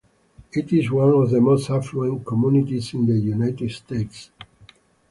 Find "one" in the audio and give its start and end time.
0.89-1.09